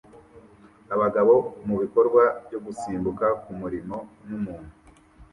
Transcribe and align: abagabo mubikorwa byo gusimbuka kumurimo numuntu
abagabo 0.95 1.33
mubikorwa 1.65 2.23
byo 2.45 2.59
gusimbuka 2.65 3.25
kumurimo 3.41 3.97
numuntu 4.25 4.71